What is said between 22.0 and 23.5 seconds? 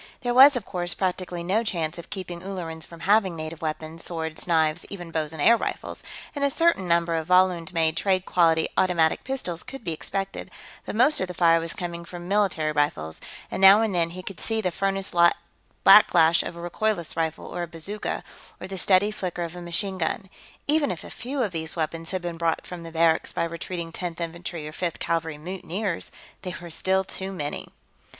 had been brought from the barracks by